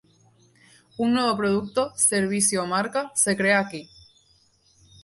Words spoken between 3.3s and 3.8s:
crea